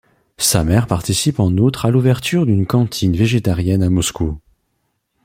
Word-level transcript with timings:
Sa 0.39 0.63
mère 0.63 0.87
participe 0.87 1.39
en 1.39 1.51
outre 1.57 1.85
à 1.85 1.91
l’ouverture 1.91 2.47
d’une 2.47 2.65
cantine 2.65 3.15
végétarienne 3.15 3.83
à 3.83 3.89
Moscou. 3.91 4.39